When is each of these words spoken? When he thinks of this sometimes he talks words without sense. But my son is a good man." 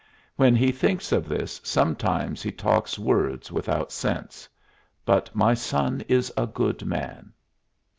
When 0.35 0.55
he 0.55 0.71
thinks 0.71 1.11
of 1.11 1.29
this 1.29 1.61
sometimes 1.63 2.41
he 2.41 2.51
talks 2.51 2.97
words 2.97 3.51
without 3.51 3.91
sense. 3.91 4.49
But 5.05 5.29
my 5.35 5.53
son 5.53 6.01
is 6.07 6.33
a 6.35 6.47
good 6.47 6.83
man." 6.83 7.33